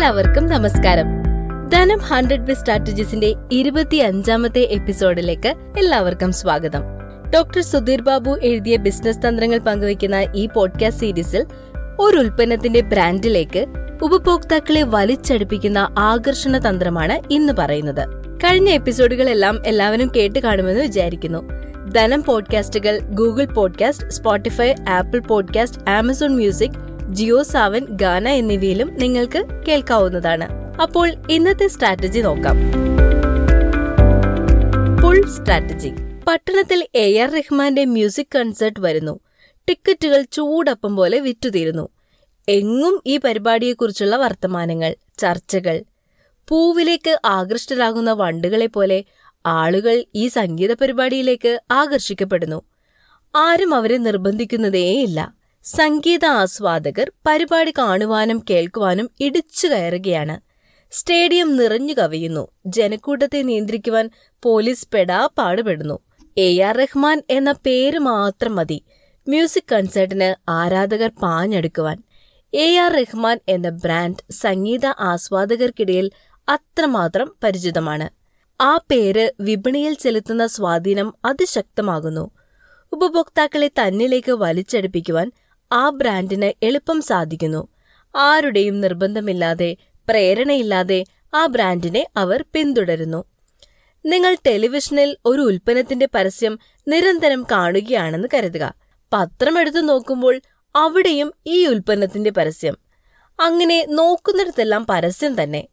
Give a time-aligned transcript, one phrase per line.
[0.00, 1.06] എല്ലാവർക്കും നമസ്കാരം.
[1.68, 5.48] ധനം ഹൺഡ്രഡ് ബി സ്ട്രാറ്റജീസിന്റെ ഇരുപത്തി അഞ്ചാമത്തെ എപ്പിസോഡിലേക്ക്
[5.78, 6.82] എല്ലാവർക്കും സ്വാഗതം.
[7.34, 11.46] ഡോക്ടർ സുധീർ ബാബു എഴുതിയ ബിസിനസ് തന്ത്രങ്ങൾ പങ്കുവയ്ക്കുന്ന ഈ പോഡ്കാസ്റ്റ് സീരീസിൽ
[11.98, 13.66] ഒരു ഉൽപ്പന്നത്തിന്റെ ബ്രാൻഡിലേക്ക്
[14.02, 18.08] ഉപഭോക്താക്കളെ വലിച്ചടുപ്പിക്കുന്ന ആകർഷണ തന്ത്രമാണ് ഇന്ന് പറയുന്നത്.
[18.44, 21.48] കഴിഞ്ഞ എപ്പിസോഡുകളെല്ലാം എല്ലാവരും കേട്ട് കാണുമെന്ന് വിചാരിക്കുന്നു.
[21.94, 30.76] ധനം പോഡ്കാസ്റ്റുകൾ Google podcast Spotify Apple podcast Amazon music Jio Saavn Gaana എന്നിവയിലും നിങ്ങൾക്ക് കേൾക്കാവുന്നതാണ്.
[30.82, 32.56] അപ്പോൾ ഇന്നത്തെ സ്ട്രാറ്റജി നോക്കാം.
[35.02, 35.88] ഫുൾ സ്ട്രാറ്റജി
[36.26, 39.20] പട്ടണത്തിൽ എ ആർ റഹ്മാന്റെ മ്യൂസിക് കൺസേർട്ട് വരുന്നു.
[39.68, 41.88] ടിക്കറ്റുകൾ ചൂടപ്പം പോലെ വിറ്റുതീരുന്നു.
[42.48, 45.82] എങ്ങും ഈ പരിപാടിയെക്കുറിച്ചുള്ള വർത്തമാനങ്ങൾ ചർച്ചകൾ.
[46.48, 49.04] പൂവിലേക്ക് ആകൃഷ്ടരാകുന്ന വണ്ടുകളെ പോലെ
[49.46, 52.62] ആളുകൾ ഈ സംഗീത പരിപാടിയിലേക്ക് ആകർഷിക്കപ്പെടുന്നു.
[53.36, 55.39] ആരും അവരെ നിർബന്ധിക്കുന്നതേയില്ല.
[55.64, 60.40] സംഗീത ആസ്വാദകർ പരിപാടി കാണുവാനും കേൾക്കുവാനും ഇടിച്ചു കയറുകയാണ്.
[60.92, 62.48] സ്റ്റേഡിയം നിറഞ്ഞു കവിയുന്നു.
[62.66, 64.10] ജനക്കൂട്ടത്തെ നിയന്ത്രിക്കുവാൻ
[64.42, 65.98] പോലീസ് പെടാ പാടുപെടുന്നു
[66.38, 68.82] എ ആർ റഹ്മാൻ എന്ന പേര് മാത്രം മതി.
[69.28, 72.02] മ്യൂസിക് കൺസേർട്ടിന് ആരാധകർ പാഞ്ഞെടുക്കുവാൻ.
[72.52, 76.10] എ ആർ റഹ്മാൻ എന്ന ബ്രാൻഡ് സംഗീത ആസ്വാദകർക്കിടയിൽ
[76.48, 78.08] അത്രമാത്രം പരിചിതമാണ്.
[78.60, 82.30] ആ പേര് വിപണിയിൽ ചെലുത്തുന്ന സ്വാധീനം അതിശക്തമാകുന്നു.
[82.92, 85.32] ഉപഭോക്താക്കളെ തന്നിലേക്ക് വലിച്ചടുപ്പിക്കുവാൻ
[85.72, 87.68] ആ ബ്രാൻഡിന് എളുപ്പം സാധിക്കുന്നു.
[88.16, 89.76] ആരുടെയും നിർബന്ധമില്ലാതെ
[90.08, 91.04] പ്രേരണയില്ലാതെ
[91.34, 93.24] ആ ബ്രാൻഡിനെ അവർ പിന്തുടരുന്നു.
[94.06, 98.74] നിങ്ങൾ ടെലിവിഷനിൽ ഒരു ഉൽപ്പന്നത്തിന്റെ പരസ്യം നിരന്തരം കാണുകയാണെന്ന് കരുതുക.
[99.12, 100.40] പത്രം എടുത്തു നോക്കുമ്പോൾ
[100.76, 102.78] അവിടെയും ഈ ഉൽപ്പന്നത്തിന്റെ പരസ്യം.
[103.40, 105.68] അങ്ങനെ നോക്കുന്നിടത്തെല്ലാം പരസ്യം തന്നെ.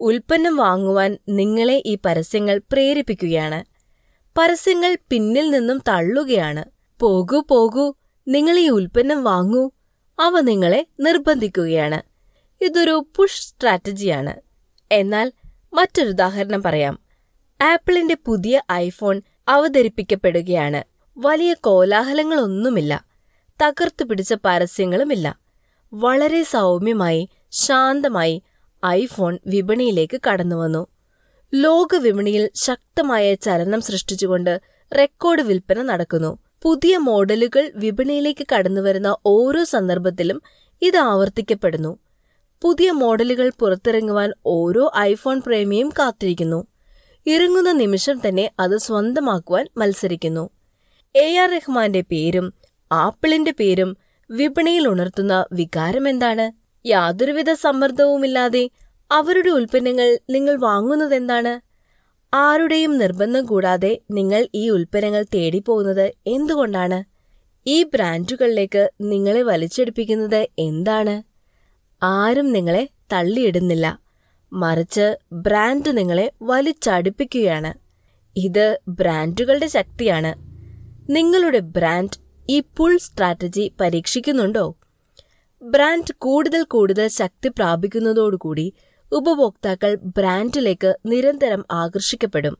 [0.00, 3.64] ഉൽപ്പന്നം വാങ്ങുവാൻ നിങ്ങളെ ഈ പരസ്യങ്ങൾ പ്രേരിപ്പിക്കുകയാണ്.
[4.38, 6.64] പരസ്യങ്ങൾ പിന്നിൽ നിന്നും തള്ളുകയാണ്.
[7.00, 7.94] പോകൂ പോകൂ
[8.28, 9.70] നിങ്ങൾ ഈ ഉൽപ്പന്നം വാങ്ങൂ.
[10.20, 12.02] അവ നിങ്ങളെ നിർബന്ധിക്കുകയാണ്.
[12.64, 14.34] ഇതൊരു പുഷ് സ്ട്രാറ്റജിയാണ്.
[14.92, 15.32] എന്നാൽ
[15.72, 16.98] മറ്റൊരു ഉദാഹരണം പറയാം.
[17.60, 20.84] ആപ്പിളിന്റെ പുതിയ ഐഫോൺ അവതരിപ്പിക്കപ്പെടുകയാണ്.
[21.18, 23.04] വലിയ കോലാഹലങ്ങളൊന്നുമില്ല.
[23.62, 25.38] തകർത്തു പിടിച്ച പരസ്യങ്ങളുമില്ല.
[25.92, 28.42] വളരെ സൗമ്യമായി ശാന്തമായി
[28.86, 30.86] ഐഫോൺ വിപണിയിലേക്ക് കടന്നുവന്നു.
[31.54, 34.60] ലോക വിപണിയിൽ ശക്തമായ ചലനം സൃഷ്ടിച്ചുകൊണ്ട്
[34.98, 36.38] റെക്കോർഡ് വിൽപ്പന നടക്കുന്നു.
[36.64, 40.42] പുതിയ മോഡലുകൾ വിപണിയിലേക്ക് കടന്നുവരുന്ന ഓരോ സന്ദർഭത്തിലും
[40.82, 41.98] ഇത് ആവർത്തിക്കപ്പെടുന്നു.
[42.62, 46.66] പുതിയ മോഡലുകൾ പുറത്തിറങ്ങുവാൻ ഓരോ ഐഫോൺ പ്രേമിയും കാത്തിരിക്കുന്നു.
[47.26, 50.50] ഇറങ്ങുന്ന നിമിഷം തന്നെ അത് സ്വന്തമാക്കുവാൻ മത്സരിക്കുന്നു.
[51.16, 52.54] എ ആർ റഹ്മാന്റെ പേരും
[52.92, 53.96] ആപ്പിളിന്റെ പേരും
[54.30, 56.52] വിപണിയിൽ ഉണർത്തുന്ന വികാരം എന്താണ്?
[56.88, 58.70] യാതൊരുവിധ സമ്മർദ്ദവുമില്ലാതെ
[59.12, 61.73] അവരുടെ ഉൽപ്പന്നങ്ങൾ നിങ്ങൾ വാങ്ങുന്നതെന്താണ്?
[62.34, 67.04] ആരുടെയും നിർബന്ധം കൂടാതെ നിങ്ങൾ ഈ ഉൽപ്പന്നങ്ങൾ തേടിപ്പോകുന്നത് എന്തുകൊണ്ടാണ്?
[67.66, 71.22] ഈ ബ്രാൻഡുകളിലേക്ക് നിങ്ങളെ വലിച്ചെടുപ്പിക്കുന്നത് എന്താണ്?
[72.02, 73.98] ആരും നിങ്ങളെ തള്ളിയിടുന്നില്ല.
[74.52, 77.74] മറിച്ച് ബ്രാൻഡ് നിങ്ങളെ വലിച്ചടുപ്പിക്കുകയാണ്.
[78.36, 80.34] ഇത് ബ്രാൻഡുകളുടെ ശക്തിയാണ്.
[81.10, 82.18] നിങ്ങളുടെ ബ്രാൻഡ്
[82.50, 84.76] ഈ പുൾ സ്ട്രാറ്റജി പരീക്ഷിക്കുന്നുണ്ടോ?
[85.62, 88.72] ബ്രാൻഡ് കൂടുതൽ കൂടുതൽ ശക്തി പ്രാപിക്കുന്നതോടുകൂടി
[89.14, 92.58] ഉപഭോക്താക്കൾ ബ്രാൻഡിലേക്ക് നിരന്തരം ആകർഷിക്കപ്പെടും.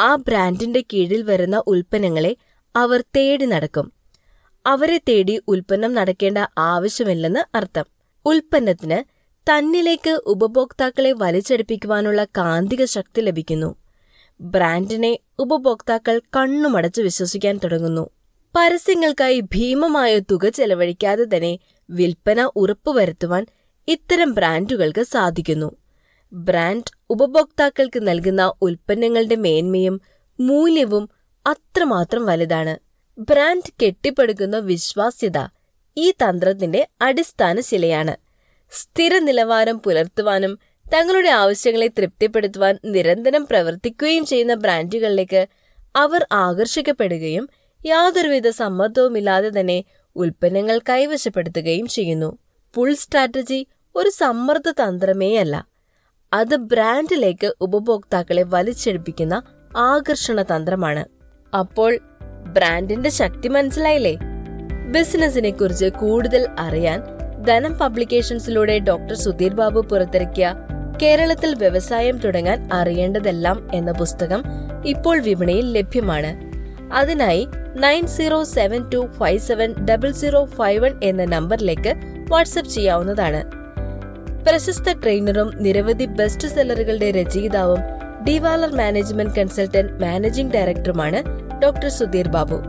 [0.00, 2.36] ആ ബ്രാൻഡിന്റെ കീഴിൽ വരുന്ന ഉൽപ്പന്നങ്ങളെ
[2.76, 3.92] അവർ തേടി നടക്കും.
[4.66, 7.84] അവരെ തേടി ഉൽപ്പന്നം നടക്കേണ്ട ആവശ്യമില്ലെന്ന് അർത്ഥം.
[8.26, 8.98] ഉൽപ്പന്നത്തിന്
[9.46, 13.74] തന്നിലേക്ക് ഉപഭോക്താക്കളെ വലിച്ചടിപ്പിക്കുവാനുള്ള കാന്തിക ശക്തി ലഭിക്കുന്നു.
[14.40, 18.10] ബ്രാൻഡിനെ ഉപഭോക്താക്കൾ കണ്ണുമടച്ച് വിശ്വസിക്കാൻ തുടങ്ങുന്നു.
[18.56, 21.58] പരസ്യങ്ങൾക്കായി ഭീമമായ തുക ചെലവഴിക്കാതെ തന്നെ
[21.90, 23.46] വിൽപ്പന ഉറപ്പുവരുത്തുവാൻ
[23.88, 25.76] ഇത്തരം ബ്രാൻഡുകൾക്ക് സാധിക്കുന്നു.
[26.32, 30.00] ബ്രാൻഡ് ഉപഭോക്താക്കൾക്ക് നൽകുന്ന ഉൽപ്പന്നങ്ങളുടെ മേന്മയും
[30.40, 31.10] മൂല്യവും
[31.46, 32.76] അത്രമാത്രം വലുതാണ്.
[33.18, 35.46] ബ്രാൻഡ് കെട്ടിപ്പടുക്കുന്ന വിശ്വാസ്യത
[35.96, 38.16] ഈ തന്ത്രത്തിന്റെ അടിസ്ഥാന ശിലയാണ്.
[38.70, 40.58] സ്ഥിര നിലവാരം പുലർത്തുവാനും
[40.92, 45.46] തങ്ങളുടെ ആവശ്യങ്ങളെ തൃപ്തിപ്പെടുത്തുവാൻ നിരന്തരം പ്രവർത്തിക്കുകയും ചെയ്യുന്ന ബ്രാൻഡുകളിലേക്ക്
[45.96, 47.48] അവർ ആകർഷിക്കപ്പെടുകയും
[47.86, 49.84] യാതൊരുവിധ സമ്മർദ്ദവുമില്ലാതെ തന്നെ
[50.16, 52.43] ഉൽപ്പന്നങ്ങൾ കൈവശപ്പെടുത്തുകയും ചെയ്യുന്നു.
[52.76, 53.66] പുൾ സ്ട്രാറ്റജി
[53.96, 55.66] ഒരു സമ്മർദ്ദ തന്ത്രമേയല്ല
[56.32, 59.42] അത് ബ്രാൻഡിലേക്ക് ഉപഭോക്താക്കളെ വലിച്ചെടുപ്പിക്കുന്ന
[59.76, 61.04] ആകർഷണ തന്ത്രമാണ്.
[61.56, 61.98] അപ്പോൾ
[62.52, 64.16] ബ്രാൻഡിന്റെ ശക്തി മനസ്സിലായില്ലേ?
[64.90, 67.00] ബിസിനസിനെ കുറിച്ച് കൂടുതൽ അറിയാൻ
[67.44, 70.54] ധനം പബ്ലിക്കേഷൻസിലൂടെ ഡോക്ടർ സുധീർ ബാബു പുറത്തിറക്കിയ
[71.02, 74.42] കേരളത്തിൽ വ്യവസായം തുടങ്ങാൻ അറിയേണ്ടതെല്ലാം എന്ന പുസ്തകം
[74.86, 76.32] ഇപ്പോൾ വിപണിയിൽ ലഭ്യമാണ്.
[76.92, 81.94] അതിനായി nine zero seven two five seven double zero five one എന്ന നമ്പറിലേക്ക്
[82.28, 83.40] വാട്സപ്പ് ചെയ്യാവുന്നതാണ്.
[84.44, 87.80] പ്രശസ്ത ട്രെയിനറും നിരവധി ബെസ്റ്റ് സെല്ലറുകളുടെ രചയിതാവും
[88.24, 91.22] ഡിവാലർ മാനേജ്മെന്റ് കൺസൾട്ടന്റ് മാനേജിംഗ് ഡയറക്ടറുമാണ്
[91.62, 92.62] ഡോക്ടർ സുധീർ ബാബു.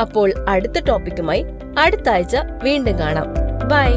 [0.00, 1.44] അപ്പോൾ അടുത്ത ടോപ്പിക്കുമായി
[1.78, 3.34] അടുത്ത ആഴ്ച വീണ്ടും കാണാം.
[3.68, 3.90] ബൈ.